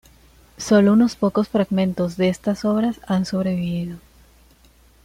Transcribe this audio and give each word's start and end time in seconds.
Sólo 0.57 0.93
unos 0.93 1.15
pocos 1.15 1.47
fragmentos 1.49 2.17
de 2.17 2.29
estas 2.29 2.65
obras 2.65 2.99
han 3.07 3.23
sobrevivido. 3.23 3.99